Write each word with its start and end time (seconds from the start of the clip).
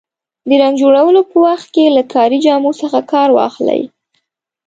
د 0.47 0.49
رنګ 0.61 0.75
جوړولو 0.81 1.21
په 1.31 1.35
وخت 1.45 1.67
کې 1.75 1.85
له 1.97 2.03
کاري 2.13 2.37
جامو 2.45 2.71
څخه 2.81 2.99
کار 3.11 3.29
واخلئ. 3.37 3.81